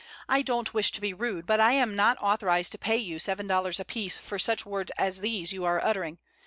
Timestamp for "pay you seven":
2.79-3.45